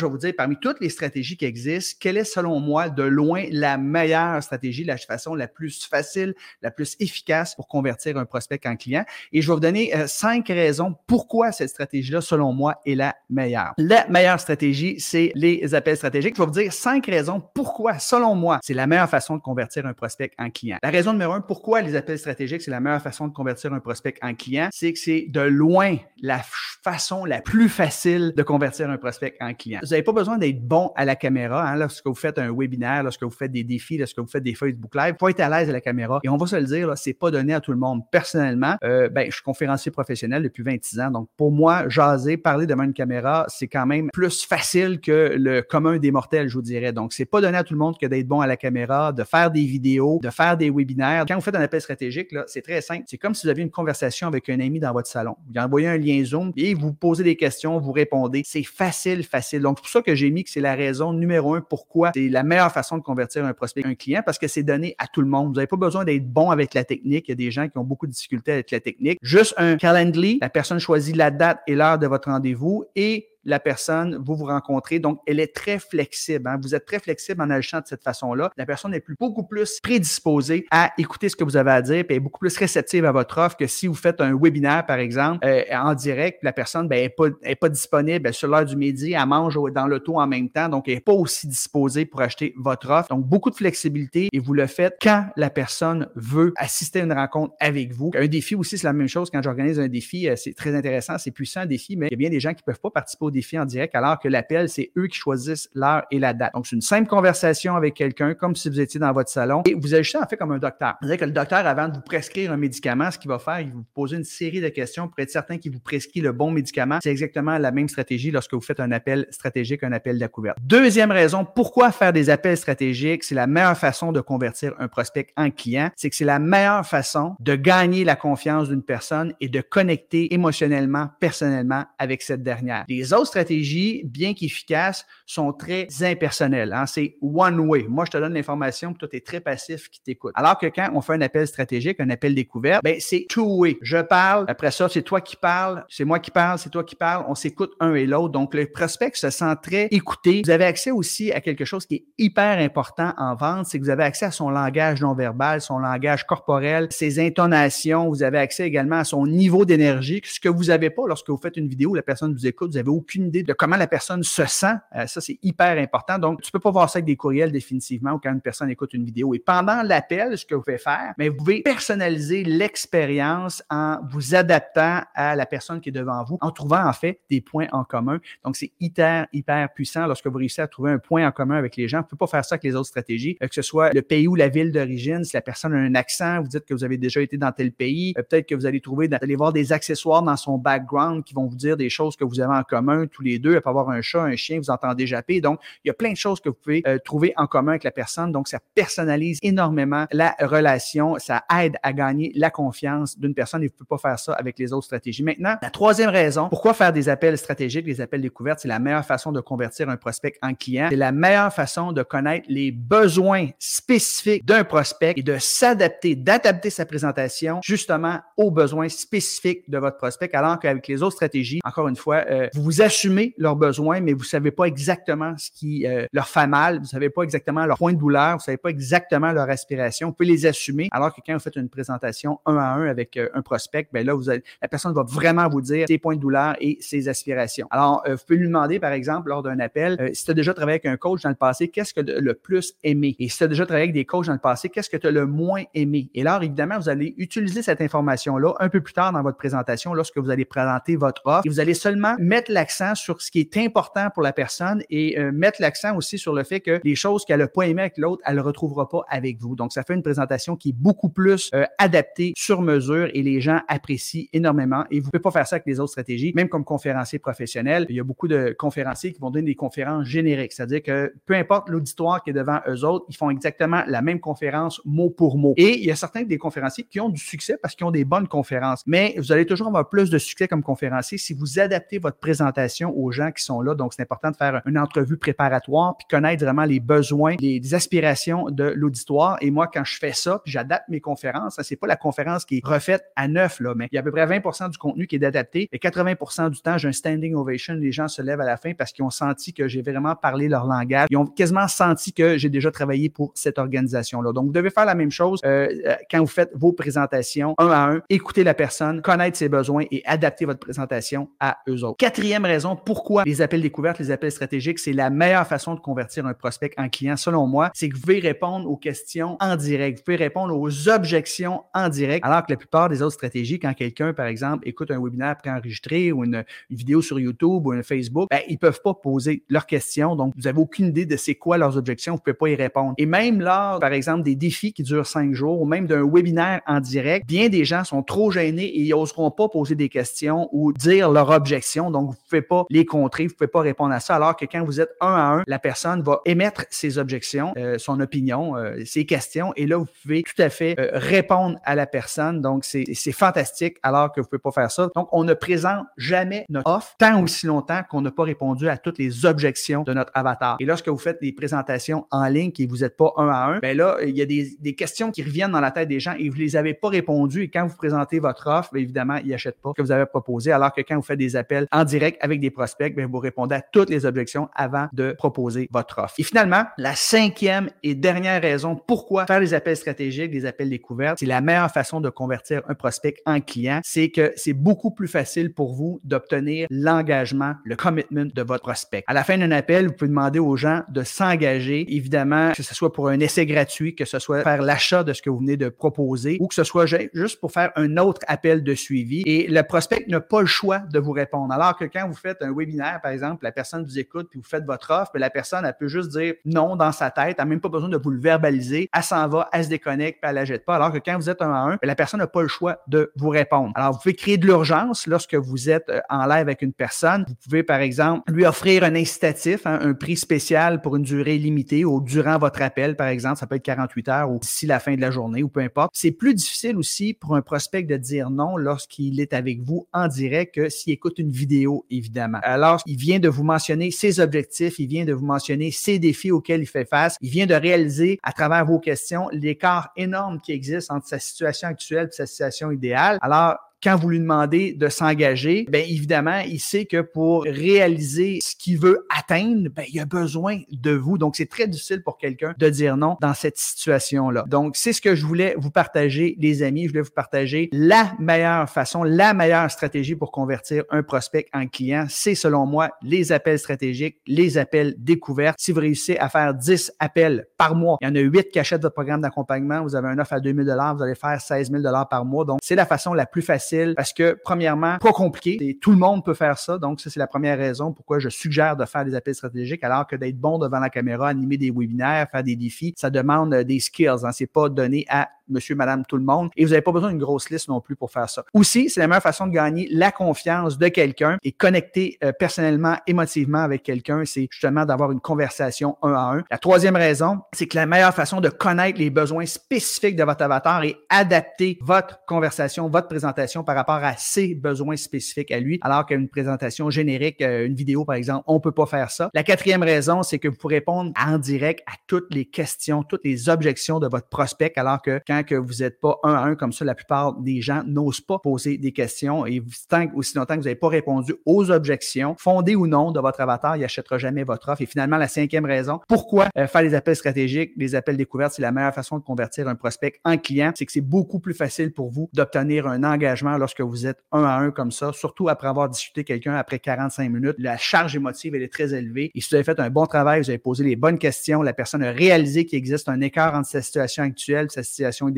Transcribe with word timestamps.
je 0.00 0.06
vais 0.06 0.10
vous 0.10 0.18
dire, 0.18 0.32
parmi 0.36 0.56
toutes 0.58 0.80
les 0.80 0.88
stratégies 0.88 1.36
qui 1.36 1.44
existent, 1.44 1.98
quelle 2.00 2.16
est 2.16 2.24
selon 2.24 2.58
moi 2.58 2.88
de 2.88 3.02
loin 3.02 3.44
la 3.50 3.76
meilleure 3.76 4.42
stratégie, 4.42 4.84
la 4.84 4.96
façon 4.96 5.34
la 5.34 5.46
plus 5.46 5.86
facile, 5.86 6.34
la 6.62 6.70
plus 6.70 6.96
efficace 6.98 7.54
pour 7.54 7.68
convertir 7.68 8.16
un 8.16 8.24
prospect 8.24 8.60
en 8.64 8.76
client? 8.76 9.04
Et 9.32 9.42
je 9.42 9.48
vais 9.48 9.54
vous 9.54 9.60
donner 9.60 9.94
euh, 9.94 10.06
cinq 10.06 10.48
raisons 10.48 10.96
pourquoi 11.06 11.52
cette 11.52 11.68
stratégie-là, 11.68 12.20
selon 12.20 12.52
moi, 12.52 12.80
est 12.86 12.94
la 12.94 13.14
meilleure. 13.28 13.74
La 13.78 14.06
meilleure 14.08 14.40
stratégie, 14.40 14.98
c'est 14.98 15.32
les 15.34 15.74
appels 15.74 15.96
stratégiques. 15.96 16.36
Je 16.36 16.42
vais 16.42 16.46
vous 16.46 16.52
dire 16.52 16.72
cinq 16.72 17.06
raisons 17.06 17.42
pourquoi, 17.54 17.98
selon 17.98 18.34
moi, 18.34 18.58
c'est 18.62 18.74
la 18.74 18.86
meilleure 18.86 19.10
façon 19.10 19.36
de 19.36 19.42
convertir 19.42 19.86
un 19.86 19.92
prospect 19.92 20.30
en 20.38 20.50
client. 20.50 20.78
La 20.82 20.90
raison 20.90 21.12
numéro 21.12 21.32
un, 21.32 21.40
pourquoi 21.40 21.82
les 21.82 21.94
appels 21.94 22.18
stratégiques, 22.18 22.62
c'est 22.62 22.70
la 22.70 22.80
meilleure 22.80 23.02
façon 23.02 23.28
de 23.28 23.32
convertir 23.32 23.72
un 23.72 23.80
prospect 23.80 24.14
en 24.22 24.34
client, 24.34 24.68
c'est 24.72 24.92
que 24.92 24.98
c'est 24.98 25.26
de 25.28 25.40
loin 25.40 25.96
la 26.22 26.40
façon 26.82 27.24
la 27.24 27.40
plus 27.42 27.68
facile 27.68 28.32
de 28.36 28.42
convertir 28.42 28.88
un 28.88 28.96
prospect 28.96 29.36
en 29.40 29.52
client. 29.54 29.80
Vous 29.90 29.94
n'avez 29.94 30.04
pas 30.04 30.12
besoin 30.12 30.38
d'être 30.38 30.60
bon 30.62 30.92
à 30.94 31.04
la 31.04 31.16
caméra 31.16 31.68
hein, 31.68 31.74
lorsque 31.74 32.06
vous 32.06 32.14
faites 32.14 32.38
un 32.38 32.54
webinaire, 32.56 33.02
lorsque 33.02 33.24
vous 33.24 33.30
faites 33.30 33.50
des 33.50 33.64
défis, 33.64 33.98
lorsque 33.98 34.20
vous 34.20 34.28
faites 34.28 34.44
des 34.44 34.54
Facebook 34.54 34.94
Live. 34.94 35.16
Il 35.16 35.18
faut 35.18 35.26
être 35.26 35.40
à 35.40 35.48
l'aise 35.48 35.68
à 35.68 35.72
la 35.72 35.80
caméra. 35.80 36.20
Et 36.22 36.28
on 36.28 36.36
va 36.36 36.46
se 36.46 36.54
le 36.54 36.62
dire, 36.62 36.92
c'est 36.94 37.12
pas 37.12 37.32
donné 37.32 37.54
à 37.54 37.60
tout 37.60 37.72
le 37.72 37.76
monde. 37.76 38.02
Personnellement, 38.12 38.76
euh, 38.84 39.08
ben, 39.08 39.26
je 39.28 39.34
suis 39.34 39.42
conférencier 39.42 39.90
professionnel 39.90 40.44
depuis 40.44 40.62
26 40.62 41.00
ans. 41.00 41.10
Donc, 41.10 41.28
pour 41.36 41.50
moi, 41.50 41.88
jaser, 41.88 42.36
parler 42.36 42.68
devant 42.68 42.84
une 42.84 42.92
caméra, 42.92 43.46
c'est 43.48 43.66
quand 43.66 43.84
même 43.84 44.10
plus 44.12 44.44
facile 44.44 45.00
que 45.00 45.34
le 45.36 45.62
commun 45.62 45.98
des 45.98 46.12
mortels, 46.12 46.46
je 46.46 46.54
vous 46.54 46.62
dirais. 46.62 46.92
Donc, 46.92 47.12
c'est 47.12 47.24
pas 47.24 47.40
donné 47.40 47.58
à 47.58 47.64
tout 47.64 47.74
le 47.74 47.80
monde 47.80 47.98
que 47.98 48.06
d'être 48.06 48.28
bon 48.28 48.38
à 48.38 48.46
la 48.46 48.56
caméra, 48.56 49.12
de 49.12 49.24
faire 49.24 49.50
des 49.50 49.64
vidéos, 49.64 50.20
de 50.22 50.30
faire 50.30 50.56
des 50.56 50.70
webinaires. 50.70 51.24
Quand 51.26 51.34
vous 51.34 51.40
faites 51.40 51.56
un 51.56 51.62
appel 51.62 51.80
stratégique, 51.80 52.32
c'est 52.46 52.62
très 52.62 52.80
simple. 52.80 53.02
C'est 53.08 53.18
comme 53.18 53.34
si 53.34 53.44
vous 53.44 53.50
aviez 53.50 53.64
une 53.64 53.72
conversation 53.72 54.28
avec 54.28 54.48
un 54.50 54.60
ami 54.60 54.78
dans 54.78 54.92
votre 54.92 55.08
salon. 55.08 55.34
Vous 55.52 55.60
envoyez 55.60 55.88
un 55.88 55.98
lien 55.98 56.22
Zoom 56.24 56.52
et 56.56 56.74
vous 56.74 56.92
posez 56.92 57.24
des 57.24 57.34
questions, 57.34 57.80
vous 57.80 57.90
répondez. 57.90 58.42
C'est 58.44 58.62
facile, 58.62 59.24
facile. 59.24 59.62
Donc, 59.62 59.79
c'est 59.80 59.92
pour 59.92 60.02
ça 60.02 60.02
que 60.02 60.14
j'ai 60.14 60.30
mis 60.30 60.44
que 60.44 60.50
c'est 60.50 60.60
la 60.60 60.74
raison 60.74 61.14
numéro 61.14 61.54
un 61.54 61.62
pourquoi 61.62 62.10
c'est 62.14 62.28
la 62.28 62.42
meilleure 62.42 62.70
façon 62.70 62.98
de 62.98 63.02
convertir 63.02 63.46
un 63.46 63.54
prospect, 63.54 63.82
un 63.86 63.94
client, 63.94 64.22
parce 64.24 64.38
que 64.38 64.46
c'est 64.46 64.62
donné 64.62 64.94
à 64.98 65.06
tout 65.06 65.22
le 65.22 65.26
monde. 65.26 65.48
Vous 65.48 65.54
n'avez 65.54 65.66
pas 65.66 65.76
besoin 65.76 66.04
d'être 66.04 66.26
bon 66.26 66.50
avec 66.50 66.74
la 66.74 66.84
technique. 66.84 67.28
Il 67.28 67.30
y 67.30 67.32
a 67.32 67.36
des 67.36 67.50
gens 67.50 67.66
qui 67.66 67.78
ont 67.78 67.84
beaucoup 67.84 68.06
de 68.06 68.12
difficultés 68.12 68.52
avec 68.52 68.70
la 68.70 68.80
technique. 68.80 69.18
Juste 69.22 69.54
un 69.56 69.76
Calendly, 69.76 70.38
la 70.42 70.50
personne 70.50 70.78
choisit 70.78 71.16
la 71.16 71.30
date 71.30 71.60
et 71.66 71.74
l'heure 71.74 71.98
de 71.98 72.06
votre 72.06 72.30
rendez-vous 72.30 72.84
et 72.94 73.29
la 73.44 73.60
personne, 73.60 74.18
vous 74.24 74.36
vous 74.36 74.46
rencontrez. 74.46 74.98
Donc, 74.98 75.20
elle 75.26 75.40
est 75.40 75.54
très 75.54 75.78
flexible. 75.78 76.48
Hein. 76.48 76.58
Vous 76.62 76.74
êtes 76.74 76.84
très 76.84 76.98
flexible 76.98 77.42
en 77.42 77.50
agissant 77.50 77.80
de 77.80 77.86
cette 77.86 78.02
façon-là. 78.02 78.50
La 78.56 78.66
personne 78.66 78.94
est 78.94 79.04
beaucoup 79.18 79.44
plus 79.44 79.80
prédisposée 79.82 80.66
à 80.70 80.92
écouter 80.98 81.28
ce 81.28 81.36
que 81.36 81.44
vous 81.44 81.56
avez 81.56 81.70
à 81.70 81.82
dire, 81.82 82.04
et 82.08 82.14
est 82.14 82.20
beaucoup 82.20 82.40
plus 82.40 82.56
réceptive 82.56 83.04
à 83.04 83.12
votre 83.12 83.38
offre 83.38 83.56
que 83.56 83.66
si 83.66 83.86
vous 83.86 83.94
faites 83.94 84.20
un 84.20 84.36
webinaire, 84.36 84.84
par 84.86 84.98
exemple, 84.98 85.38
euh, 85.44 85.62
en 85.72 85.94
direct, 85.94 86.38
la 86.42 86.52
personne 86.52 86.88
n'est 86.88 87.08
ben, 87.18 87.30
pas, 87.32 87.54
pas 87.60 87.68
disponible 87.68 88.32
sur 88.32 88.48
l'heure 88.48 88.64
du 88.64 88.76
midi, 88.76 89.12
elle 89.12 89.26
mange 89.26 89.58
dans 89.74 89.86
l'auto 89.86 90.18
en 90.18 90.26
même 90.26 90.50
temps, 90.50 90.68
donc 90.68 90.88
elle 90.88 90.94
n'est 90.94 91.00
pas 91.00 91.12
aussi 91.12 91.46
disposée 91.46 92.04
pour 92.04 92.20
acheter 92.20 92.54
votre 92.58 92.90
offre. 92.90 93.08
Donc, 93.08 93.26
beaucoup 93.26 93.50
de 93.50 93.56
flexibilité 93.56 94.28
et 94.32 94.38
vous 94.38 94.54
le 94.54 94.66
faites 94.66 94.96
quand 95.00 95.26
la 95.36 95.50
personne 95.50 96.08
veut 96.14 96.52
assister 96.56 97.00
à 97.00 97.04
une 97.04 97.12
rencontre 97.12 97.54
avec 97.60 97.92
vous. 97.92 98.10
Un 98.14 98.26
défi 98.26 98.54
aussi, 98.54 98.78
c'est 98.78 98.86
la 98.86 98.92
même 98.92 99.08
chose 99.08 99.30
quand 99.30 99.42
j'organise 99.42 99.78
un 99.80 99.88
défi. 99.88 100.28
Euh, 100.28 100.36
c'est 100.36 100.54
très 100.54 100.74
intéressant, 100.74 101.18
c'est 101.18 101.30
puissant 101.30 101.60
un 101.60 101.66
défi, 101.66 101.96
mais 101.96 102.08
il 102.08 102.12
y 102.12 102.14
a 102.14 102.16
bien 102.16 102.30
des 102.30 102.40
gens 102.40 102.50
qui 102.50 102.62
ne 102.66 102.72
peuvent 102.72 102.80
pas 102.80 102.90
participer 102.90 103.29
défi 103.30 103.58
en 103.58 103.64
direct, 103.64 103.94
alors 103.94 104.18
que 104.18 104.28
l'appel, 104.28 104.68
c'est 104.68 104.90
eux 104.96 105.06
qui 105.06 105.18
choisissent 105.18 105.68
l'heure 105.74 106.04
et 106.10 106.18
la 106.18 106.32
date. 106.32 106.54
Donc, 106.54 106.66
c'est 106.66 106.76
une 106.76 106.82
simple 106.82 107.08
conversation 107.08 107.76
avec 107.76 107.94
quelqu'un, 107.94 108.34
comme 108.34 108.56
si 108.56 108.68
vous 108.68 108.80
étiez 108.80 109.00
dans 109.00 109.12
votre 109.12 109.30
salon, 109.30 109.62
et 109.66 109.74
vous 109.74 109.94
agissez 109.94 110.18
en 110.18 110.26
fait 110.26 110.36
comme 110.36 110.52
un 110.52 110.58
docteur. 110.58 110.96
Vous 111.02 111.16
que 111.16 111.24
le 111.24 111.32
docteur, 111.32 111.66
avant 111.66 111.88
de 111.88 111.94
vous 111.94 112.02
prescrire 112.02 112.52
un 112.52 112.56
médicament, 112.56 113.10
ce 113.10 113.18
qu'il 113.18 113.28
va 113.28 113.38
faire, 113.38 113.60
il 113.60 113.68
va 113.68 113.74
vous 113.74 113.84
poser 113.94 114.16
une 114.16 114.24
série 114.24 114.60
de 114.60 114.68
questions 114.68 115.08
pour 115.08 115.18
être 115.18 115.30
certain 115.30 115.58
qu'il 115.58 115.72
vous 115.72 115.80
prescrit 115.80 116.20
le 116.20 116.32
bon 116.32 116.50
médicament. 116.50 116.98
C'est 117.02 117.10
exactement 117.10 117.58
la 117.58 117.70
même 117.70 117.88
stratégie 117.88 118.30
lorsque 118.30 118.54
vous 118.54 118.60
faites 118.60 118.80
un 118.80 118.92
appel 118.92 119.26
stratégique, 119.30 119.82
un 119.82 119.92
appel 119.92 120.18
découverte. 120.18 120.58
Deuxième 120.62 121.10
raison, 121.10 121.44
pourquoi 121.44 121.92
faire 121.92 122.12
des 122.12 122.30
appels 122.30 122.56
stratégiques? 122.56 123.24
C'est 123.24 123.34
la 123.34 123.46
meilleure 123.46 123.76
façon 123.76 124.12
de 124.12 124.20
convertir 124.20 124.74
un 124.78 124.88
prospect 124.88 125.28
en 125.36 125.50
client. 125.50 125.90
C'est 125.96 126.10
que 126.10 126.16
c'est 126.16 126.24
la 126.24 126.38
meilleure 126.38 126.86
façon 126.86 127.34
de 127.40 127.54
gagner 127.54 128.04
la 128.04 128.16
confiance 128.16 128.68
d'une 128.68 128.82
personne 128.82 129.34
et 129.40 129.48
de 129.48 129.60
connecter 129.60 130.32
émotionnellement, 130.32 131.08
personnellement 131.20 131.84
avec 131.98 132.22
cette 132.22 132.42
dernière. 132.42 132.84
Les 132.88 133.12
autres 133.12 133.19
stratégies, 133.24 134.02
bien 134.04 134.34
qu'efficaces, 134.34 135.06
sont 135.26 135.52
très 135.52 135.86
impersonnelles. 136.02 136.72
Hein. 136.72 136.86
C'est 136.86 137.16
one 137.22 137.60
way. 137.60 137.86
Moi, 137.88 138.04
je 138.04 138.10
te 138.10 138.18
donne 138.18 138.34
l'information, 138.34 138.90
puis 138.90 138.98
toi, 138.98 139.08
tu 139.08 139.16
es 139.16 139.20
très 139.20 139.40
passif 139.40 139.88
qui 139.88 140.00
t'écoute. 140.00 140.32
Alors 140.34 140.58
que 140.58 140.66
quand 140.66 140.90
on 140.94 141.00
fait 141.00 141.14
un 141.14 141.20
appel 141.20 141.46
stratégique, 141.46 142.00
un 142.00 142.10
appel 142.10 142.34
découvert, 142.34 142.80
ben, 142.82 142.96
c'est 143.00 143.26
two 143.28 143.58
way. 143.58 143.78
Je 143.82 143.98
parle, 143.98 144.44
après 144.48 144.70
ça, 144.70 144.88
c'est 144.88 145.02
toi 145.02 145.20
qui 145.20 145.36
parles, 145.36 145.84
c'est 145.88 146.04
moi 146.04 146.18
qui 146.18 146.30
parle, 146.30 146.58
c'est 146.58 146.70
toi 146.70 146.84
qui 146.84 146.96
parles. 146.96 147.24
On 147.28 147.34
s'écoute 147.34 147.72
un 147.80 147.94
et 147.94 148.06
l'autre. 148.06 148.30
Donc, 148.30 148.54
le 148.54 148.66
prospect 148.66 149.12
se 149.14 149.30
sent 149.30 149.54
très 149.62 149.88
écouté. 149.90 150.42
Vous 150.44 150.50
avez 150.50 150.64
accès 150.64 150.90
aussi 150.90 151.32
à 151.32 151.40
quelque 151.40 151.64
chose 151.64 151.86
qui 151.86 151.96
est 151.96 152.04
hyper 152.18 152.58
important 152.58 153.12
en 153.18 153.34
vente, 153.34 153.66
c'est 153.66 153.78
que 153.78 153.84
vous 153.84 153.90
avez 153.90 154.04
accès 154.04 154.26
à 154.26 154.30
son 154.30 154.50
langage 154.50 155.00
non 155.00 155.14
verbal, 155.14 155.60
son 155.60 155.78
langage 155.78 156.26
corporel, 156.26 156.88
ses 156.90 157.18
intonations. 157.18 158.08
Vous 158.08 158.22
avez 158.22 158.38
accès 158.38 158.66
également 158.66 158.96
à 158.96 159.04
son 159.04 159.26
niveau 159.26 159.64
d'énergie, 159.64 160.20
ce 160.24 160.40
que 160.40 160.48
vous 160.48 160.64
n'avez 160.64 160.90
pas 160.90 161.02
lorsque 161.06 161.28
vous 161.28 161.38
faites 161.38 161.56
une 161.56 161.68
vidéo 161.68 161.90
la 161.94 162.02
personne 162.02 162.32
vous 162.32 162.46
écoute. 162.46 162.70
Vous 162.70 162.76
n'avez 162.76 162.90
aucune 162.90 163.09
idée 163.14 163.42
de 163.42 163.52
comment 163.52 163.76
la 163.76 163.86
personne 163.86 164.22
se 164.22 164.44
sent. 164.46 164.74
Euh, 164.94 165.06
ça, 165.06 165.20
c'est 165.20 165.38
hyper 165.42 165.78
important. 165.78 166.18
Donc, 166.18 166.42
tu 166.42 166.50
peux 166.50 166.60
pas 166.60 166.70
voir 166.70 166.88
ça 166.90 166.98
avec 166.98 167.06
des 167.06 167.16
courriels 167.16 167.52
définitivement 167.52 168.12
ou 168.12 168.18
quand 168.18 168.32
une 168.32 168.40
personne 168.40 168.70
écoute 168.70 168.94
une 168.94 169.04
vidéo. 169.04 169.34
Et 169.34 169.38
pendant 169.38 169.82
l'appel, 169.82 170.36
ce 170.36 170.44
que 170.44 170.54
vous 170.54 170.62
pouvez 170.62 170.78
faire, 170.78 171.14
mais 171.18 171.28
vous 171.28 171.36
pouvez 171.36 171.62
personnaliser 171.62 172.44
l'expérience 172.44 173.62
en 173.70 173.98
vous 174.10 174.34
adaptant 174.34 175.02
à 175.14 175.36
la 175.36 175.46
personne 175.46 175.80
qui 175.80 175.90
est 175.90 175.92
devant 175.92 176.24
vous, 176.24 176.38
en 176.40 176.50
trouvant 176.50 176.86
en 176.86 176.92
fait 176.92 177.20
des 177.30 177.40
points 177.40 177.68
en 177.72 177.84
commun. 177.84 178.18
Donc, 178.44 178.56
c'est 178.56 178.72
hyper, 178.80 179.26
hyper 179.32 179.72
puissant 179.72 180.06
lorsque 180.06 180.26
vous 180.26 180.38
réussissez 180.38 180.62
à 180.62 180.68
trouver 180.68 180.92
un 180.92 180.98
point 180.98 181.26
en 181.26 181.32
commun 181.32 181.56
avec 181.56 181.76
les 181.76 181.88
gens. 181.88 181.98
Vous 181.98 182.04
ne 182.04 182.08
pouvez 182.08 182.18
pas 182.18 182.26
faire 182.26 182.44
ça 182.44 182.54
avec 182.54 182.64
les 182.64 182.74
autres 182.74 182.88
stratégies, 182.88 183.36
euh, 183.42 183.48
que 183.48 183.54
ce 183.54 183.62
soit 183.62 183.92
le 183.92 184.02
pays 184.02 184.28
ou 184.28 184.34
la 184.34 184.48
ville 184.48 184.72
d'origine. 184.72 185.24
Si 185.24 185.36
la 185.36 185.42
personne 185.42 185.74
a 185.74 185.76
un 185.76 185.94
accent, 185.94 186.40
vous 186.40 186.48
dites 186.48 186.64
que 186.64 186.74
vous 186.74 186.84
avez 186.84 186.96
déjà 186.96 187.20
été 187.20 187.36
dans 187.36 187.52
tel 187.52 187.72
pays, 187.72 188.14
euh, 188.18 188.22
peut-être 188.22 188.48
que 188.48 188.54
vous 188.54 188.66
allez 188.66 188.80
trouver, 188.80 189.08
d'aller 189.08 189.36
voir 189.36 189.52
des 189.52 189.72
accessoires 189.72 190.22
dans 190.22 190.36
son 190.36 190.58
background 190.58 191.24
qui 191.24 191.34
vont 191.34 191.46
vous 191.46 191.56
dire 191.56 191.76
des 191.76 191.90
choses 191.90 192.16
que 192.16 192.24
vous 192.24 192.40
avez 192.40 192.54
en 192.54 192.62
commun, 192.62 192.99
tous 193.06 193.22
les 193.22 193.38
deux. 193.38 193.54
Elle 193.54 193.60
peut 193.60 193.70
avoir 193.70 193.90
un 193.90 194.02
chat, 194.02 194.22
un 194.22 194.36
chien, 194.36 194.58
vous 194.58 194.70
entendez 194.70 195.06
japper. 195.06 195.40
Donc, 195.40 195.60
il 195.84 195.88
y 195.88 195.90
a 195.90 195.94
plein 195.94 196.12
de 196.12 196.16
choses 196.16 196.40
que 196.40 196.48
vous 196.48 196.54
pouvez 196.54 196.82
euh, 196.86 196.98
trouver 196.98 197.32
en 197.36 197.46
commun 197.46 197.72
avec 197.72 197.84
la 197.84 197.90
personne. 197.90 198.32
Donc, 198.32 198.48
ça 198.48 198.58
personnalise 198.74 199.38
énormément 199.42 200.06
la 200.12 200.34
relation. 200.40 201.16
Ça 201.18 201.44
aide 201.58 201.76
à 201.82 201.92
gagner 201.92 202.32
la 202.34 202.50
confiance 202.50 203.18
d'une 203.18 203.34
personne 203.34 203.62
et 203.62 203.66
vous 203.66 203.74
ne 203.74 203.84
pouvez 203.84 204.00
pas 204.00 204.08
faire 204.08 204.18
ça 204.18 204.32
avec 204.34 204.58
les 204.58 204.72
autres 204.72 204.86
stratégies. 204.86 205.22
Maintenant, 205.22 205.56
la 205.62 205.70
troisième 205.70 206.10
raison, 206.10 206.48
pourquoi 206.48 206.74
faire 206.74 206.92
des 206.92 207.08
appels 207.08 207.38
stratégiques, 207.38 207.84
des 207.84 208.00
appels 208.00 208.22
découvertes, 208.22 208.60
c'est 208.60 208.68
la 208.68 208.78
meilleure 208.78 209.04
façon 209.04 209.32
de 209.32 209.40
convertir 209.40 209.88
un 209.88 209.96
prospect 209.96 210.34
en 210.42 210.54
client. 210.54 210.88
C'est 210.90 210.96
la 210.96 211.12
meilleure 211.12 211.52
façon 211.52 211.92
de 211.92 212.02
connaître 212.02 212.46
les 212.48 212.70
besoins 212.70 213.48
spécifiques 213.58 214.44
d'un 214.44 214.64
prospect 214.64 215.14
et 215.16 215.22
de 215.22 215.38
s'adapter, 215.38 216.14
d'adapter 216.14 216.70
sa 216.70 216.86
présentation 216.86 217.60
justement 217.62 218.20
aux 218.36 218.50
besoins 218.50 218.88
spécifiques 218.88 219.68
de 219.68 219.78
votre 219.78 219.96
prospect, 219.96 220.34
alors 220.34 220.58
qu'avec 220.58 220.86
les 220.88 221.02
autres 221.02 221.14
stratégies, 221.14 221.60
encore 221.64 221.88
une 221.88 221.96
fois, 221.96 222.24
euh, 222.30 222.48
vous 222.54 222.62
vous 222.62 222.82
assumez 222.90 223.34
leurs 223.38 223.54
besoins, 223.54 224.00
mais 224.00 224.12
vous 224.12 224.24
savez 224.24 224.50
pas 224.50 224.64
exactement 224.64 225.34
ce 225.38 225.50
qui 225.52 225.86
euh, 225.86 226.06
leur 226.12 226.26
fait 226.26 226.48
mal, 226.48 226.80
vous 226.80 226.86
savez 226.86 227.08
pas 227.08 227.22
exactement 227.22 227.64
leur 227.64 227.78
point 227.78 227.92
de 227.92 227.98
douleur, 227.98 228.38
vous 228.38 228.42
savez 228.42 228.56
pas 228.56 228.70
exactement 228.70 229.30
leur 229.30 229.48
aspiration. 229.48 230.08
Vous 230.08 230.12
pouvez 230.12 230.28
les 230.28 230.44
assumer, 230.46 230.88
alors 230.90 231.14
que 231.14 231.20
quand 231.24 231.32
vous 231.32 231.38
faites 231.38 231.54
une 231.54 231.68
présentation 231.68 232.40
un 232.46 232.56
à 232.56 232.64
un 232.64 232.86
avec 232.86 233.16
euh, 233.16 233.28
un 233.34 233.42
prospect, 233.42 233.86
ben 233.92 234.04
là, 234.04 234.14
vous 234.14 234.24
la 234.28 234.68
personne 234.68 234.92
va 234.92 235.04
vraiment 235.04 235.48
vous 235.48 235.60
dire 235.60 235.86
ses 235.86 235.98
points 235.98 236.16
de 236.16 236.20
douleur 236.20 236.56
et 236.60 236.78
ses 236.80 237.08
aspirations. 237.08 237.68
Alors, 237.70 238.02
euh, 238.08 238.16
vous 238.16 238.22
pouvez 238.26 238.38
lui 238.40 238.48
demander, 238.48 238.80
par 238.80 238.92
exemple, 238.92 239.28
lors 239.28 239.44
d'un 239.44 239.60
appel, 239.60 240.10
si 240.12 240.24
tu 240.24 240.32
as 240.32 240.34
déjà 240.34 240.52
travaillé 240.52 240.80
avec 240.80 240.86
un 240.86 240.96
coach 240.96 241.22
dans 241.22 241.28
le 241.28 241.36
passé, 241.36 241.68
qu'est-ce 241.68 241.94
que 241.94 242.00
le 242.00 242.34
plus 242.34 242.74
aimé? 242.82 243.14
Et 243.20 243.28
si 243.28 243.38
tu 243.38 243.44
as 243.44 243.48
déjà 243.48 243.64
travaillé 243.66 243.84
avec 243.84 243.94
des 243.94 244.04
coachs 244.04 244.26
dans 244.26 244.32
le 244.32 244.38
passé, 244.40 244.68
qu'est-ce 244.68 244.90
que 244.90 244.96
tu 244.96 245.06
as 245.06 245.12
le 245.12 245.26
moins 245.26 245.62
aimé? 245.74 246.10
Et 246.14 246.24
là, 246.24 246.38
évidemment, 246.42 246.78
vous 246.78 246.88
allez 246.88 247.14
utiliser 247.18 247.62
cette 247.62 247.80
information-là 247.80 248.54
un 248.58 248.68
peu 248.68 248.80
plus 248.80 248.94
tard 248.94 249.12
dans 249.12 249.22
votre 249.22 249.38
présentation 249.38 249.94
lorsque 249.94 250.18
vous 250.18 250.30
allez 250.30 250.44
présenter 250.44 250.96
votre 250.96 251.22
offre 251.24 251.42
et 251.44 251.48
vous 251.48 251.60
allez 251.60 251.74
seulement 251.74 252.16
mettre 252.18 252.50
l'accent 252.50 252.79
sur 252.94 253.20
ce 253.20 253.30
qui 253.30 253.40
est 253.40 253.56
important 253.56 254.08
pour 254.12 254.22
la 254.22 254.32
personne 254.32 254.82
et 254.90 255.18
euh, 255.18 255.32
mettre 255.32 255.60
l'accent 255.60 255.96
aussi 255.96 256.18
sur 256.18 256.34
le 256.34 256.44
fait 256.44 256.60
que 256.60 256.80
les 256.84 256.94
choses 256.94 257.24
qu'elle 257.24 257.40
n'a 257.40 257.48
pas 257.48 257.62
aimées 257.62 257.82
avec 257.82 257.98
l'autre, 257.98 258.22
elle 258.26 258.36
ne 258.36 258.40
retrouvera 258.40 258.88
pas 258.88 259.02
avec 259.08 259.38
vous. 259.40 259.56
Donc, 259.56 259.72
ça 259.72 259.82
fait 259.82 259.94
une 259.94 260.02
présentation 260.02 260.56
qui 260.56 260.70
est 260.70 260.76
beaucoup 260.76 261.08
plus 261.08 261.50
euh, 261.54 261.64
adaptée 261.78 262.32
sur 262.36 262.62
mesure 262.62 263.08
et 263.12 263.22
les 263.22 263.40
gens 263.40 263.60
apprécient 263.68 264.26
énormément. 264.32 264.84
Et 264.90 265.00
vous 265.00 265.06
ne 265.06 265.10
pouvez 265.10 265.22
pas 265.22 265.30
faire 265.30 265.46
ça 265.46 265.56
avec 265.56 265.66
les 265.66 265.80
autres 265.80 265.92
stratégies, 265.92 266.32
même 266.34 266.48
comme 266.48 266.64
conférencier 266.64 267.18
professionnel. 267.18 267.86
Il 267.88 267.96
y 267.96 268.00
a 268.00 268.04
beaucoup 268.04 268.28
de 268.28 268.54
conférenciers 268.58 269.12
qui 269.12 269.20
vont 269.20 269.30
donner 269.30 269.46
des 269.46 269.54
conférences 269.54 270.06
génériques, 270.06 270.52
c'est-à-dire 270.52 270.82
que 270.82 271.12
peu 271.26 271.34
importe 271.34 271.68
l'auditoire 271.68 272.22
qui 272.22 272.30
est 272.30 272.34
devant 272.34 272.60
eux 272.68 272.84
autres, 272.84 273.06
ils 273.08 273.16
font 273.16 273.30
exactement 273.30 273.82
la 273.86 274.02
même 274.02 274.20
conférence 274.20 274.80
mot 274.84 275.10
pour 275.10 275.36
mot. 275.36 275.54
Et 275.56 275.78
il 275.78 275.84
y 275.84 275.90
a 275.90 275.96
certains 275.96 276.22
des 276.22 276.38
conférenciers 276.38 276.84
qui 276.84 277.00
ont 277.00 277.08
du 277.08 277.20
succès 277.20 277.56
parce 277.60 277.74
qu'ils 277.74 277.86
ont 277.86 277.90
des 277.90 278.04
bonnes 278.04 278.28
conférences, 278.28 278.82
mais 278.86 279.14
vous 279.18 279.32
allez 279.32 279.46
toujours 279.46 279.68
avoir 279.68 279.88
plus 279.88 280.10
de 280.10 280.18
succès 280.18 280.48
comme 280.48 280.62
conférencier 280.62 281.18
si 281.18 281.34
vous 281.34 281.58
adaptez 281.58 281.98
votre 281.98 282.18
présentation 282.18 282.69
aux 282.94 283.10
gens 283.10 283.30
qui 283.32 283.42
sont 283.42 283.60
là. 283.60 283.74
Donc, 283.74 283.94
c'est 283.94 284.02
important 284.02 284.30
de 284.30 284.36
faire 284.36 284.62
une 284.66 284.78
entrevue 284.78 285.16
préparatoire 285.16 285.96
puis 285.96 286.06
connaître 286.08 286.44
vraiment 286.44 286.64
les 286.64 286.80
besoins, 286.80 287.36
les, 287.40 287.60
aspirations 287.74 288.46
de 288.50 288.64
l'auditoire. 288.64 289.38
Et 289.40 289.50
moi, 289.50 289.68
quand 289.72 289.84
je 289.84 289.96
fais 289.96 290.12
ça, 290.12 290.40
puis 290.42 290.52
j'adapte 290.52 290.88
mes 290.88 291.00
conférences, 291.00 291.58
hein, 291.58 291.62
c'est 291.64 291.76
pas 291.76 291.86
la 291.86 291.96
conférence 291.96 292.44
qui 292.44 292.58
est 292.58 292.66
refaite 292.66 293.04
à 293.14 293.28
neuf, 293.28 293.60
là, 293.60 293.74
mais 293.76 293.86
il 293.92 293.94
y 293.94 293.98
a 293.98 294.00
à 294.00 294.02
peu 294.02 294.10
près 294.10 294.26
20 294.26 294.68
du 294.70 294.78
contenu 294.78 295.06
qui 295.06 295.16
est 295.16 295.24
adapté. 295.24 295.68
Et 295.70 295.78
80 295.78 296.48
du 296.50 296.60
temps, 296.60 296.78
j'ai 296.78 296.88
un 296.88 296.92
standing 296.92 297.34
ovation. 297.34 297.74
Les 297.74 297.92
gens 297.92 298.08
se 298.08 298.22
lèvent 298.22 298.40
à 298.40 298.46
la 298.46 298.56
fin 298.56 298.74
parce 298.74 298.92
qu'ils 298.92 299.04
ont 299.04 299.10
senti 299.10 299.52
que 299.52 299.68
j'ai 299.68 299.82
vraiment 299.82 300.16
parlé 300.16 300.48
leur 300.48 300.66
langage. 300.66 301.06
Ils 301.10 301.16
ont 301.16 301.26
quasiment 301.26 301.68
senti 301.68 302.12
que 302.12 302.38
j'ai 302.38 302.48
déjà 302.48 302.70
travaillé 302.70 303.08
pour 303.08 303.32
cette 303.34 303.58
organisation-là. 303.58 304.32
Donc, 304.32 304.46
vous 304.46 304.52
devez 304.52 304.70
faire 304.70 304.84
la 304.84 304.94
même 304.94 305.10
chose 305.10 305.40
euh, 305.44 305.68
euh, 305.86 305.94
quand 306.10 306.18
vous 306.18 306.26
faites 306.26 306.50
vos 306.54 306.72
présentations 306.72 307.54
un 307.58 307.68
à 307.68 307.90
un. 307.90 308.02
Écoutez 308.08 308.44
la 308.44 308.54
personne, 308.54 309.02
connaître 309.02 309.36
ses 309.36 309.48
besoins 309.48 309.84
et 309.90 310.02
adapter 310.06 310.44
votre 310.44 310.60
présentation 310.60 311.30
à 311.38 311.58
eux 311.68 311.84
autres. 311.84 311.96
Quatrième 311.98 312.44
raison, 312.44 312.59
pourquoi 312.84 313.24
les 313.24 313.42
appels 313.42 313.62
découvertes, 313.62 313.98
les 313.98 314.10
appels 314.10 314.32
stratégiques, 314.32 314.78
c'est 314.78 314.92
la 314.92 315.10
meilleure 315.10 315.46
façon 315.46 315.74
de 315.74 315.80
convertir 315.80 316.26
un 316.26 316.34
prospect 316.34 316.72
en 316.76 316.88
client, 316.88 317.16
selon 317.16 317.46
moi, 317.46 317.70
c'est 317.74 317.88
que 317.88 317.94
vous 317.94 318.02
pouvez 318.02 318.20
répondre 318.20 318.68
aux 318.68 318.76
questions 318.76 319.36
en 319.40 319.56
direct. 319.56 319.98
Vous 319.98 320.04
pouvez 320.04 320.16
répondre 320.16 320.56
aux 320.56 320.88
objections 320.88 321.62
en 321.74 321.88
direct, 321.88 322.24
alors 322.24 322.44
que 322.44 322.52
la 322.52 322.56
plupart 322.56 322.88
des 322.88 323.02
autres 323.02 323.14
stratégies, 323.14 323.58
quand 323.58 323.74
quelqu'un, 323.74 324.12
par 324.12 324.26
exemple, 324.26 324.66
écoute 324.68 324.90
un 324.90 325.02
webinaire 325.02 325.36
préenregistré 325.36 326.12
ou 326.12 326.24
une, 326.24 326.44
vidéo 326.70 327.02
sur 327.02 327.18
YouTube 327.18 327.66
ou 327.66 327.72
un 327.72 327.82
Facebook, 327.82 328.28
ben, 328.30 328.40
ils 328.48 328.58
peuvent 328.58 328.80
pas 328.82 328.94
poser 328.94 329.44
leurs 329.48 329.66
questions. 329.66 330.16
Donc, 330.16 330.34
vous 330.36 330.46
avez 330.46 330.58
aucune 330.58 330.86
idée 330.86 331.06
de 331.06 331.16
c'est 331.16 331.34
quoi 331.34 331.58
leurs 331.58 331.76
objections. 331.76 332.14
Vous 332.14 332.20
pouvez 332.20 332.34
pas 332.34 332.48
y 332.48 332.54
répondre. 332.54 332.94
Et 332.98 333.06
même 333.06 333.40
lors, 333.40 333.80
par 333.80 333.92
exemple, 333.92 334.22
des 334.22 334.34
défis 334.34 334.72
qui 334.72 334.82
durent 334.82 335.06
cinq 335.06 335.34
jours 335.34 335.60
ou 335.60 335.64
même 335.64 335.86
d'un 335.86 336.04
webinaire 336.06 336.60
en 336.66 336.80
direct, 336.80 337.26
bien 337.26 337.48
des 337.48 337.64
gens 337.64 337.84
sont 337.84 338.02
trop 338.02 338.30
gênés 338.30 338.64
et 338.66 338.80
ils 338.80 338.90
n'oseront 338.90 339.30
pas 339.30 339.48
poser 339.48 339.74
des 339.74 339.88
questions 339.88 340.48
ou 340.52 340.72
dire 340.72 341.10
leurs 341.10 341.30
objections. 341.30 341.90
Donc, 341.90 342.10
vous 342.10 342.16
pouvez 342.28 342.39
pas 342.42 342.64
les 342.70 342.84
contrer, 342.84 343.26
vous 343.26 343.34
pouvez 343.34 343.48
pas 343.48 343.60
répondre 343.60 343.94
à 343.94 344.00
ça. 344.00 344.16
Alors 344.16 344.36
que 344.36 344.44
quand 344.44 344.64
vous 344.64 344.80
êtes 344.80 344.90
un 345.00 345.14
à 345.14 345.36
un, 345.36 345.42
la 345.46 345.58
personne 345.58 346.02
va 346.02 346.20
émettre 346.24 346.64
ses 346.70 346.98
objections, 346.98 347.52
euh, 347.56 347.78
son 347.78 348.00
opinion, 348.00 348.56
euh, 348.56 348.84
ses 348.84 349.06
questions, 349.06 349.52
et 349.56 349.66
là, 349.66 349.78
vous 349.78 349.86
pouvez 350.02 350.22
tout 350.22 350.40
à 350.40 350.48
fait 350.48 350.78
euh, 350.78 350.90
répondre 350.94 351.58
à 351.64 351.74
la 351.74 351.86
personne. 351.86 352.40
Donc, 352.40 352.64
c'est 352.64 353.12
fantastique 353.12 353.76
alors 353.82 354.12
que 354.12 354.20
vous 354.20 354.26
pouvez 354.28 354.40
pas 354.40 354.52
faire 354.52 354.70
ça. 354.70 354.88
Donc, 354.94 355.08
on 355.12 355.24
ne 355.24 355.34
présente 355.34 355.86
jamais 355.96 356.44
notre 356.48 356.70
offre 356.70 356.94
tant 356.98 357.22
aussi 357.22 357.46
longtemps 357.46 357.80
qu'on 357.88 358.00
n'a 358.00 358.10
pas 358.10 358.24
répondu 358.24 358.68
à 358.68 358.76
toutes 358.76 358.98
les 358.98 359.26
objections 359.26 359.82
de 359.82 359.92
notre 359.92 360.12
avatar. 360.14 360.56
Et 360.60 360.64
lorsque 360.64 360.88
vous 360.88 360.98
faites 360.98 361.20
des 361.20 361.32
présentations 361.32 362.06
en 362.10 362.26
ligne 362.26 362.52
et 362.58 362.66
vous 362.66 362.78
n'êtes 362.78 362.96
pas 362.96 363.12
un 363.16 363.28
à 363.28 363.46
un, 363.46 363.58
ben 363.58 363.76
là, 363.76 363.96
il 364.02 364.16
y 364.16 364.22
a 364.22 364.26
des, 364.26 364.56
des, 364.60 364.74
questions 364.74 365.10
qui 365.10 365.22
reviennent 365.22 365.52
dans 365.52 365.60
la 365.60 365.70
tête 365.70 365.88
des 365.88 366.00
gens 366.00 366.14
et 366.18 366.28
vous 366.28 366.36
les 366.36 366.56
avez 366.56 366.74
pas 366.74 366.88
répondues. 366.88 367.44
Et 367.44 367.48
quand 367.48 367.66
vous 367.66 367.76
présentez 367.76 368.18
votre 368.18 368.46
offre, 368.46 368.72
bien 368.72 368.82
évidemment, 368.82 369.16
ils 369.16 369.30
n'achètent 369.30 369.60
pas 369.60 369.70
ce 369.70 369.80
que 369.80 369.82
vous 369.82 369.92
avez 369.92 370.06
proposé. 370.06 370.52
Alors 370.52 370.72
que 370.72 370.80
quand 370.80 370.96
vous 370.96 371.02
faites 371.02 371.18
des 371.18 371.36
appels 371.36 371.66
en 371.72 371.84
direct 371.84 372.18
avec 372.20 372.29
des 372.38 372.50
prospects, 372.50 372.94
bien, 372.94 373.08
vous 373.08 373.18
répondez 373.18 373.56
à 373.56 373.62
toutes 373.62 373.90
les 373.90 374.06
objections 374.06 374.48
avant 374.54 374.86
de 374.92 375.12
proposer 375.12 375.68
votre 375.72 375.98
offre. 375.98 376.14
Et 376.18 376.22
finalement, 376.22 376.64
la 376.78 376.94
cinquième 376.94 377.70
et 377.82 377.94
dernière 377.94 378.40
raison 378.40 378.76
pourquoi 378.76 379.26
faire 379.26 379.40
des 379.40 379.54
appels 379.54 379.76
stratégiques, 379.76 380.30
des 380.30 380.46
appels 380.46 380.70
découvertes, 380.70 381.18
c'est 381.18 381.26
la 381.26 381.40
meilleure 381.40 381.70
façon 381.70 382.00
de 382.00 382.10
convertir 382.10 382.62
un 382.68 382.74
prospect 382.74 383.14
en 383.26 383.40
client. 383.40 383.80
C'est 383.82 384.10
que 384.10 384.32
c'est 384.36 384.52
beaucoup 384.52 384.92
plus 384.92 385.08
facile 385.08 385.52
pour 385.52 385.74
vous 385.74 386.00
d'obtenir 386.04 386.66
l'engagement, 386.70 387.54
le 387.64 387.76
commitment 387.76 388.26
de 388.32 388.42
votre 388.42 388.62
prospect. 388.62 389.02
À 389.06 389.14
la 389.14 389.24
fin 389.24 389.38
d'un 389.38 389.50
appel, 389.50 389.88
vous 389.88 389.94
pouvez 389.94 390.08
demander 390.08 390.38
aux 390.38 390.56
gens 390.56 390.82
de 390.88 391.02
s'engager, 391.02 391.86
évidemment, 391.94 392.52
que 392.52 392.62
ce 392.62 392.74
soit 392.74 392.92
pour 392.92 393.08
un 393.08 393.20
essai 393.20 393.46
gratuit, 393.46 393.94
que 393.94 394.04
ce 394.04 394.18
soit 394.18 394.42
faire 394.42 394.62
l'achat 394.62 395.04
de 395.04 395.12
ce 395.12 395.22
que 395.22 395.30
vous 395.30 395.38
venez 395.38 395.56
de 395.56 395.68
proposer 395.68 396.36
ou 396.40 396.46
que 396.46 396.54
ce 396.54 396.64
soit 396.64 396.86
juste 396.86 397.40
pour 397.40 397.52
faire 397.52 397.72
un 397.76 397.96
autre 397.96 398.20
appel 398.26 398.62
de 398.62 398.74
suivi. 398.74 399.22
Et 399.26 399.46
le 399.48 399.62
prospect 399.62 400.04
n'a 400.08 400.20
pas 400.20 400.40
le 400.40 400.46
choix 400.46 400.80
de 400.92 400.98
vous 400.98 401.12
répondre. 401.12 401.52
Alors 401.52 401.76
que 401.76 401.84
quand 401.84 402.06
vous 402.08 402.14
faites 402.20 402.42
un 402.42 402.52
webinaire, 402.54 403.00
par 403.02 403.12
exemple, 403.12 403.44
la 403.44 403.52
personne 403.52 403.84
vous 403.84 403.98
écoute 403.98 404.28
puis 404.30 404.38
vous 404.38 404.48
faites 404.48 404.64
votre 404.64 404.90
offre, 404.90 405.12
la 405.14 405.30
personne, 405.30 405.64
elle 405.64 405.76
peut 405.78 405.88
juste 405.88 406.10
dire 406.10 406.34
non 406.44 406.76
dans 406.76 406.92
sa 406.92 407.10
tête, 407.10 407.36
elle 407.38 407.44
n'a 407.44 407.44
même 407.44 407.60
pas 407.60 407.68
besoin 407.68 407.88
de 407.88 407.96
vous 407.96 408.10
le 408.10 408.20
verbaliser, 408.20 408.88
elle 408.92 409.02
s'en 409.02 409.28
va, 409.28 409.48
elle 409.52 409.64
se 409.64 409.68
déconnecte, 409.68 410.20
puis 410.20 410.28
elle 410.28 410.36
la 410.36 410.44
jette 410.44 410.64
pas. 410.64 410.76
Alors 410.76 410.92
que 410.92 410.98
quand 410.98 411.16
vous 411.16 411.28
êtes 411.28 411.42
un 411.42 411.52
à 411.52 411.72
un, 411.72 411.78
la 411.82 411.94
personne 411.94 412.20
n'a 412.20 412.26
pas 412.26 412.42
le 412.42 412.48
choix 412.48 412.78
de 412.88 413.12
vous 413.16 413.28
répondre. 413.28 413.72
Alors, 413.74 413.92
vous 413.92 413.98
pouvez 413.98 414.14
créer 414.14 414.38
de 414.38 414.46
l'urgence 414.46 415.06
lorsque 415.06 415.34
vous 415.34 415.70
êtes 415.70 415.88
euh, 415.88 416.00
en 416.08 416.26
live 416.26 416.40
avec 416.40 416.62
une 416.62 416.72
personne. 416.72 417.24
Vous 417.28 417.34
pouvez, 417.44 417.62
par 417.62 417.80
exemple, 417.80 418.32
lui 418.32 418.44
offrir 418.44 418.84
un 418.84 418.94
incitatif, 418.94 419.66
hein, 419.66 419.78
un 419.82 419.94
prix 419.94 420.16
spécial 420.16 420.80
pour 420.82 420.96
une 420.96 421.02
durée 421.02 421.38
limitée 421.38 421.84
ou 421.84 422.00
durant 422.00 422.38
votre 422.38 422.62
appel, 422.62 422.96
par 422.96 423.08
exemple, 423.08 423.38
ça 423.38 423.46
peut 423.46 423.56
être 423.56 423.62
48 423.62 424.08
heures 424.08 424.30
ou 424.30 424.38
d'ici 424.38 424.66
la 424.66 424.80
fin 424.80 424.94
de 424.94 425.00
la 425.00 425.10
journée 425.10 425.42
ou 425.42 425.48
peu 425.48 425.60
importe. 425.60 425.90
C'est 425.94 426.12
plus 426.12 426.34
difficile 426.34 426.76
aussi 426.76 427.14
pour 427.14 427.36
un 427.36 427.42
prospect 427.42 427.82
de 427.82 427.96
dire 427.96 428.30
non 428.30 428.56
lorsqu'il 428.56 429.20
est 429.20 429.32
avec 429.32 429.60
vous 429.62 429.86
en 429.92 430.08
direct 430.08 430.54
que 430.54 430.68
s'il 430.68 430.92
écoute 430.92 431.18
une 431.18 431.30
vidéo, 431.30 431.86
évidemment. 431.90 432.09
Alors, 432.42 432.82
il 432.86 432.96
vient 432.96 433.18
de 433.18 433.28
vous 433.28 433.44
mentionner 433.44 433.90
ses 433.90 434.20
objectifs, 434.20 434.78
il 434.78 434.86
vient 434.86 435.04
de 435.04 435.12
vous 435.12 435.24
mentionner 435.24 435.70
ses 435.70 435.98
défis 435.98 436.30
auxquels 436.30 436.62
il 436.62 436.66
fait 436.66 436.84
face, 436.84 437.16
il 437.20 437.30
vient 437.30 437.46
de 437.46 437.54
réaliser 437.54 438.18
à 438.22 438.32
travers 438.32 438.64
vos 438.64 438.78
questions 438.78 439.28
l'écart 439.32 439.90
énorme 439.96 440.40
qui 440.40 440.52
existe 440.52 440.90
entre 440.90 441.06
sa 441.06 441.18
situation 441.18 441.68
actuelle 441.68 442.08
et 442.12 442.14
sa 442.14 442.26
situation 442.26 442.70
idéale. 442.70 443.18
Alors, 443.22 443.56
quand 443.82 443.96
vous 443.96 444.10
lui 444.10 444.20
demandez 444.20 444.72
de 444.72 444.88
s'engager, 444.88 445.66
bien 445.70 445.80
évidemment, 445.80 446.40
il 446.46 446.60
sait 446.60 446.84
que 446.84 447.00
pour 447.00 447.44
réaliser 447.44 448.38
ce 448.42 448.54
qu'il 448.54 448.78
veut 448.78 449.06
atteindre, 449.16 449.70
bien, 449.70 449.84
il 449.92 450.00
a 450.00 450.04
besoin 450.04 450.60
de 450.70 450.90
vous. 450.92 451.16
Donc, 451.16 451.36
c'est 451.36 451.48
très 451.48 451.66
difficile 451.66 452.02
pour 452.02 452.18
quelqu'un 452.18 452.54
de 452.58 452.68
dire 452.68 452.96
non 452.96 453.16
dans 453.20 453.34
cette 453.34 453.56
situation-là. 453.56 454.44
Donc, 454.48 454.76
c'est 454.76 454.92
ce 454.92 455.00
que 455.00 455.14
je 455.14 455.24
voulais 455.24 455.54
vous 455.56 455.70
partager, 455.70 456.36
les 456.38 456.62
amis. 456.62 456.84
Je 456.84 456.88
voulais 456.88 457.00
vous 457.00 457.10
partager 457.10 457.68
la 457.72 458.12
meilleure 458.18 458.68
façon, 458.68 459.02
la 459.02 459.32
meilleure 459.32 459.70
stratégie 459.70 460.14
pour 460.14 460.30
convertir 460.30 460.84
un 460.90 461.02
prospect 461.02 461.46
en 461.54 461.66
client. 461.66 462.06
C'est 462.08 462.34
selon 462.34 462.66
moi 462.66 462.90
les 463.02 463.32
appels 463.32 463.58
stratégiques, 463.58 464.18
les 464.26 464.58
appels 464.58 464.94
découverts. 464.98 465.54
Si 465.58 465.72
vous 465.72 465.80
réussissez 465.80 466.18
à 466.18 466.28
faire 466.28 466.54
10 466.54 466.92
appels 466.98 467.46
par 467.56 467.74
mois, 467.74 467.96
il 468.00 468.08
y 468.08 468.10
en 468.10 468.14
a 468.14 468.20
8 468.20 468.50
qui 468.50 468.58
achètent 468.58 468.82
votre 468.82 468.94
programme 468.94 469.22
d'accompagnement, 469.22 469.82
vous 469.82 469.96
avez 469.96 470.08
un 470.08 470.18
offre 470.18 470.34
à 470.34 470.40
2000 470.40 470.60
vous 470.94 471.02
allez 471.02 471.14
faire 471.14 471.40
16 471.40 471.70
000 471.70 471.82
par 472.10 472.24
mois. 472.24 472.44
Donc, 472.44 472.58
c'est 472.62 472.74
la 472.74 472.86
façon 472.86 473.14
la 473.14 473.26
plus 473.26 473.42
facile 473.42 473.69
parce 473.96 474.12
que, 474.12 474.38
premièrement, 474.44 474.98
pas 474.98 475.12
compliqué. 475.12 475.78
Tout 475.80 475.90
le 475.90 475.96
monde 475.96 476.24
peut 476.24 476.34
faire 476.34 476.58
ça. 476.58 476.78
Donc, 476.78 477.00
ça, 477.00 477.10
c'est 477.10 477.20
la 477.20 477.26
première 477.26 477.58
raison 477.58 477.92
pourquoi 477.92 478.18
je 478.18 478.28
suggère 478.28 478.76
de 478.76 478.84
faire 478.84 479.04
des 479.04 479.14
appels 479.14 479.34
stratégiques 479.34 479.84
alors 479.84 480.06
que 480.06 480.16
d'être 480.16 480.38
bon 480.38 480.58
devant 480.58 480.80
la 480.80 480.90
caméra, 480.90 481.28
animer 481.28 481.56
des 481.56 481.70
webinaires, 481.70 482.28
faire 482.30 482.42
des 482.42 482.56
défis, 482.56 482.94
ça 482.96 483.10
demande 483.10 483.54
euh, 483.54 483.64
des 483.64 483.80
skills. 483.80 484.08
Hein. 484.08 484.32
C'est 484.32 484.46
pas 484.46 484.68
donné 484.68 485.04
à 485.08 485.28
monsieur, 485.50 485.74
madame, 485.74 486.04
tout 486.06 486.16
le 486.16 486.24
monde. 486.24 486.50
Et 486.56 486.64
vous 486.64 486.70
n'avez 486.70 486.82
pas 486.82 486.92
besoin 486.92 487.10
d'une 487.10 487.18
grosse 487.18 487.50
liste 487.50 487.68
non 487.68 487.80
plus 487.80 487.96
pour 487.96 488.10
faire 488.10 488.28
ça. 488.28 488.44
Aussi, 488.54 488.90
c'est 488.90 489.00
la 489.00 489.06
meilleure 489.06 489.22
façon 489.22 489.46
de 489.46 489.52
gagner 489.52 489.88
la 489.90 490.12
confiance 490.12 490.78
de 490.78 490.88
quelqu'un 490.88 491.38
et 491.42 491.52
connecter 491.52 492.18
euh, 492.24 492.32
personnellement, 492.32 492.96
émotivement 493.06 493.58
avec 493.58 493.82
quelqu'un, 493.82 494.24
c'est 494.24 494.48
justement 494.50 494.84
d'avoir 494.84 495.12
une 495.12 495.20
conversation 495.20 495.96
un 496.02 496.12
à 496.12 496.36
un. 496.36 496.44
La 496.50 496.58
troisième 496.58 496.96
raison, 496.96 497.40
c'est 497.52 497.66
que 497.66 497.76
la 497.76 497.86
meilleure 497.86 498.14
façon 498.14 498.40
de 498.40 498.48
connaître 498.48 498.98
les 498.98 499.10
besoins 499.10 499.46
spécifiques 499.46 500.16
de 500.16 500.24
votre 500.24 500.42
avatar 500.42 500.84
et 500.84 500.96
adapter 501.08 501.78
votre 501.80 502.24
conversation, 502.26 502.88
votre 502.88 503.08
présentation 503.08 503.64
par 503.64 503.76
rapport 503.76 503.96
à 503.96 504.14
ses 504.16 504.54
besoins 504.54 504.96
spécifiques 504.96 505.50
à 505.50 505.60
lui, 505.60 505.78
alors 505.82 506.06
qu'une 506.06 506.28
présentation 506.28 506.90
générique, 506.90 507.40
euh, 507.42 507.66
une 507.66 507.74
vidéo 507.74 508.04
par 508.04 508.16
exemple, 508.16 508.44
on 508.46 508.60
peut 508.60 508.72
pas 508.72 508.86
faire 508.86 509.10
ça. 509.10 509.30
La 509.34 509.42
quatrième 509.42 509.82
raison, 509.82 510.22
c'est 510.22 510.38
que 510.38 510.48
vous 510.48 510.56
pouvez 510.56 510.76
répondre 510.76 511.12
en 511.20 511.38
direct 511.38 511.82
à 511.86 511.92
toutes 512.06 512.32
les 512.32 512.44
questions, 512.44 513.02
toutes 513.02 513.24
les 513.24 513.48
objections 513.48 513.98
de 513.98 514.08
votre 514.08 514.28
prospect, 514.28 514.72
alors 514.76 515.02
que 515.02 515.20
quand 515.26 515.39
que 515.42 515.54
vous 515.54 515.74
n'êtes 515.80 516.00
pas 516.00 516.18
un 516.22 516.34
à 516.34 516.42
un 516.42 516.54
comme 516.54 516.72
ça, 516.72 516.84
la 516.84 516.94
plupart 516.94 517.34
des 517.34 517.60
gens 517.60 517.82
n'osent 517.86 518.20
pas 518.20 518.38
poser 518.38 518.78
des 518.78 518.92
questions 518.92 519.46
et 519.46 519.62
tant 519.88 520.06
aussi 520.14 520.36
longtemps 520.36 520.54
que 520.54 520.60
vous 520.60 520.64
n'avez 520.64 520.76
pas 520.76 520.88
répondu 520.88 521.34
aux 521.46 521.70
objections, 521.70 522.34
fondées 522.38 522.76
ou 522.76 522.86
non 522.86 523.12
de 523.12 523.20
votre 523.20 523.40
avatar, 523.40 523.76
il 523.76 523.80
n'achètera 523.80 524.18
jamais 524.18 524.44
votre 524.44 524.68
offre. 524.68 524.82
Et 524.82 524.86
finalement, 524.86 525.16
la 525.16 525.28
cinquième 525.28 525.64
raison, 525.64 526.00
pourquoi 526.08 526.48
euh, 526.56 526.66
faire 526.66 526.82
des 526.82 526.94
appels 526.94 527.16
stratégiques, 527.16 527.76
des 527.78 527.94
appels 527.94 528.16
découvertes, 528.16 528.54
c'est 528.54 528.62
la 528.62 528.72
meilleure 528.72 528.94
façon 528.94 529.18
de 529.18 529.24
convertir 529.24 529.68
un 529.68 529.74
prospect 529.74 530.20
en 530.24 530.36
client, 530.36 530.72
c'est 530.74 530.86
que 530.86 530.92
c'est 530.92 531.00
beaucoup 531.00 531.40
plus 531.40 531.54
facile 531.54 531.92
pour 531.92 532.10
vous 532.10 532.28
d'obtenir 532.32 532.86
un 532.86 533.04
engagement 533.04 533.56
lorsque 533.56 533.80
vous 533.80 534.06
êtes 534.06 534.18
un 534.32 534.44
à 534.44 534.58
un 534.58 534.70
comme 534.70 534.90
ça, 534.90 535.12
surtout 535.12 535.48
après 535.48 535.68
avoir 535.68 535.88
discuté 535.88 536.24
quelqu'un 536.24 536.54
après 536.54 536.78
45 536.78 537.28
minutes. 537.28 537.56
La 537.58 537.76
charge 537.76 538.16
émotive, 538.16 538.54
elle 538.54 538.62
est 538.62 538.72
très 538.72 538.94
élevée. 538.94 539.30
Et 539.34 539.40
si 539.40 539.50
vous 539.50 539.56
avez 539.56 539.64
fait 539.64 539.80
un 539.80 539.90
bon 539.90 540.06
travail, 540.06 540.40
vous 540.40 540.50
avez 540.50 540.58
posé 540.58 540.84
les 540.84 540.96
bonnes 540.96 541.18
questions, 541.18 541.62
la 541.62 541.72
personne 541.72 542.02
a 542.02 542.10
réalisé 542.10 542.66
qu'il 542.66 542.78
existe 542.78 543.08
un 543.08 543.20
écart 543.20 543.54
entre 543.54 543.68
sa 543.68 543.82
situation 543.82 544.22
actuelle, 544.22 544.70
sa 544.70 544.82
situation 544.82 545.29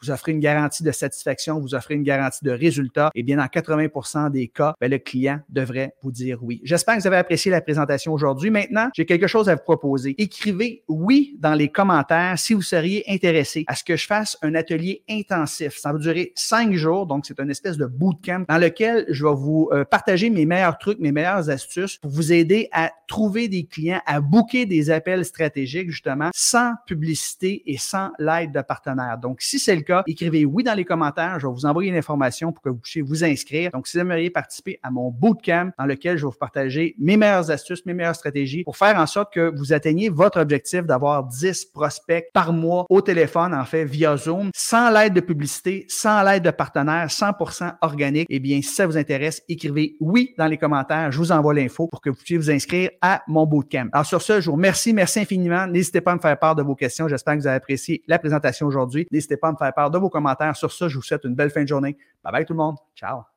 vous 0.00 0.10
offrez 0.10 0.32
une 0.32 0.40
garantie 0.40 0.82
de 0.82 0.92
satisfaction, 0.92 1.60
vous 1.60 1.74
offrez 1.74 1.94
une 1.94 2.02
garantie 2.02 2.44
de 2.44 2.50
résultat, 2.50 3.10
et 3.14 3.22
bien 3.22 3.36
dans 3.36 3.48
80 3.48 4.30
des 4.30 4.48
cas, 4.48 4.74
ben, 4.80 4.90
le 4.90 4.98
client 4.98 5.40
devrait 5.48 5.94
vous 6.02 6.12
dire 6.12 6.38
oui. 6.42 6.60
J'espère 6.64 6.96
que 6.96 7.00
vous 7.00 7.06
avez 7.06 7.16
apprécié 7.16 7.50
la 7.50 7.60
présentation 7.60 8.12
aujourd'hui. 8.12 8.50
Maintenant, 8.50 8.90
j'ai 8.94 9.06
quelque 9.06 9.26
chose 9.26 9.48
à 9.48 9.54
vous 9.54 9.62
proposer. 9.62 10.14
Écrivez 10.18 10.82
oui 10.88 11.36
dans 11.38 11.54
les 11.54 11.68
commentaires 11.68 12.38
si 12.38 12.54
vous 12.54 12.62
seriez 12.62 13.04
intéressé 13.08 13.64
à 13.66 13.74
ce 13.74 13.84
que 13.84 13.96
je 13.96 14.06
fasse 14.06 14.38
un 14.42 14.54
atelier 14.54 15.02
intensif. 15.08 15.76
Ça 15.78 15.92
va 15.92 15.98
durer 15.98 16.32
cinq 16.34 16.72
jours, 16.74 17.06
donc 17.06 17.26
c'est 17.26 17.38
une 17.40 17.50
espèce 17.50 17.76
de 17.76 17.86
bootcamp 17.86 18.44
dans 18.48 18.58
lequel 18.58 19.06
je 19.08 19.24
vais 19.24 19.34
vous 19.34 19.68
euh, 19.72 19.84
partager 19.84 20.30
mes 20.30 20.46
meilleurs 20.46 20.78
trucs, 20.78 20.98
mes 20.98 21.12
meilleures 21.12 21.50
astuces 21.50 21.98
pour 21.98 22.10
vous 22.10 22.32
aider 22.32 22.68
à 22.72 22.92
trouver 23.08 23.48
des 23.48 23.64
clients, 23.64 24.00
à 24.06 24.20
booker 24.20 24.66
des 24.66 24.90
appels 24.90 25.24
stratégiques 25.24 25.90
justement 25.90 26.30
sans 26.34 26.74
publicité 26.86 27.62
et 27.66 27.78
sans 27.78 28.10
l'aide 28.18 28.52
de 28.52 28.60
partenaires. 28.60 29.18
Donc, 29.24 29.40
si 29.40 29.58
c'est 29.58 29.74
le 29.74 29.80
cas, 29.80 30.02
écrivez 30.06 30.44
oui 30.44 30.62
dans 30.62 30.74
les 30.74 30.84
commentaires. 30.84 31.40
Je 31.40 31.46
vais 31.46 31.52
vous 31.52 31.64
envoyer 31.64 31.90
une 31.90 31.96
information 31.96 32.52
pour 32.52 32.62
que 32.62 32.68
vous 32.68 32.76
puissiez 32.76 33.00
vous 33.00 33.24
inscrire. 33.24 33.70
Donc, 33.70 33.86
si 33.86 33.96
vous 33.96 34.02
aimeriez 34.02 34.28
participer 34.28 34.78
à 34.82 34.90
mon 34.90 35.10
bootcamp 35.10 35.70
dans 35.78 35.86
lequel 35.86 36.18
je 36.18 36.26
vais 36.26 36.30
vous 36.30 36.38
partager 36.38 36.94
mes 36.98 37.16
meilleures 37.16 37.50
astuces, 37.50 37.86
mes 37.86 37.94
meilleures 37.94 38.14
stratégies 38.14 38.64
pour 38.64 38.76
faire 38.76 38.98
en 38.98 39.06
sorte 39.06 39.32
que 39.32 39.50
vous 39.56 39.72
atteigniez 39.72 40.10
votre 40.10 40.38
objectif 40.38 40.82
d'avoir 40.82 41.24
10 41.24 41.64
prospects 41.72 42.26
par 42.34 42.52
mois 42.52 42.84
au 42.90 43.00
téléphone, 43.00 43.54
en 43.54 43.64
fait, 43.64 43.86
via 43.86 44.14
Zoom, 44.18 44.50
sans 44.54 44.90
l'aide 44.90 45.14
de 45.14 45.20
publicité, 45.20 45.86
sans 45.88 46.22
l'aide 46.22 46.44
de 46.44 46.50
partenaires, 46.50 47.08
100% 47.08 47.76
organique, 47.80 48.26
eh 48.28 48.40
bien, 48.40 48.60
si 48.60 48.74
ça 48.74 48.86
vous 48.86 48.98
intéresse, 48.98 49.42
écrivez 49.48 49.96
oui 50.00 50.34
dans 50.36 50.46
les 50.46 50.58
commentaires. 50.58 51.10
Je 51.10 51.16
vous 51.18 51.32
envoie 51.32 51.54
l'info 51.54 51.86
pour 51.86 52.02
que 52.02 52.10
vous 52.10 52.16
puissiez 52.16 52.36
vous 52.36 52.50
inscrire 52.50 52.90
à 53.00 53.22
mon 53.26 53.46
bootcamp. 53.46 53.88
Alors, 53.92 54.04
sur 54.04 54.20
ce, 54.20 54.42
je 54.42 54.46
vous 54.46 54.56
remercie. 54.56 54.92
Merci 54.92 55.20
infiniment. 55.20 55.66
N'hésitez 55.66 56.02
pas 56.02 56.12
à 56.12 56.16
me 56.16 56.20
faire 56.20 56.38
part 56.38 56.54
de 56.54 56.62
vos 56.62 56.74
questions. 56.74 57.08
J'espère 57.08 57.34
que 57.34 57.40
vous 57.40 57.46
avez 57.46 57.56
apprécié 57.56 58.02
la 58.06 58.18
présentation 58.18 58.66
aujourd'hui. 58.66 59.03
N'hésitez 59.10 59.36
pas 59.36 59.48
à 59.48 59.52
me 59.52 59.56
faire 59.56 59.72
part 59.72 59.90
de 59.90 59.98
vos 59.98 60.10
commentaires. 60.10 60.56
Sur 60.56 60.72
ce, 60.72 60.88
je 60.88 60.96
vous 60.96 61.02
souhaite 61.02 61.24
une 61.24 61.34
belle 61.34 61.50
fin 61.50 61.62
de 61.62 61.68
journée. 61.68 61.96
Bye 62.22 62.32
bye 62.32 62.44
tout 62.44 62.52
le 62.52 62.58
monde. 62.58 62.76
Ciao. 62.94 63.33